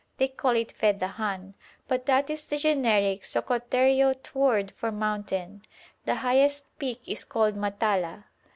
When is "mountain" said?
4.91-5.61